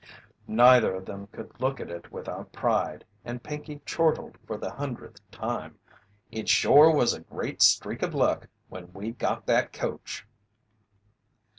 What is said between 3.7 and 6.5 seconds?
chortled for the hundredth time: "It